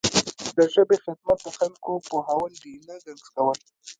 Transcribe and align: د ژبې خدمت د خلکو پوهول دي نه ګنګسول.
د 0.57 0.57
ژبې 0.73 0.97
خدمت 1.05 1.39
د 1.43 1.47
خلکو 1.57 1.91
پوهول 2.09 2.53
دي 2.63 2.73
نه 2.87 2.95
ګنګسول. 3.05 3.57